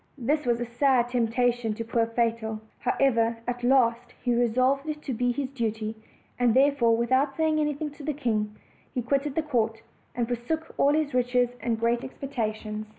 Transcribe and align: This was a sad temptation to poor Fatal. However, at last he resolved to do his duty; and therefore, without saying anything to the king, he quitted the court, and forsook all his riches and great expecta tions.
This 0.17 0.47
was 0.47 0.59
a 0.59 0.65
sad 0.65 1.09
temptation 1.09 1.75
to 1.75 1.83
poor 1.85 2.07
Fatal. 2.07 2.59
However, 2.79 3.37
at 3.47 3.63
last 3.63 4.15
he 4.23 4.33
resolved 4.33 4.89
to 4.99 5.13
do 5.13 5.31
his 5.31 5.51
duty; 5.51 5.95
and 6.39 6.55
therefore, 6.55 6.97
without 6.97 7.35
saying 7.37 7.59
anything 7.59 7.91
to 7.91 8.03
the 8.03 8.11
king, 8.13 8.55
he 8.95 9.03
quitted 9.03 9.35
the 9.35 9.43
court, 9.43 9.83
and 10.15 10.25
forsook 10.27 10.73
all 10.79 10.93
his 10.93 11.13
riches 11.13 11.51
and 11.61 11.79
great 11.79 11.99
expecta 12.01 12.55
tions. 12.55 12.87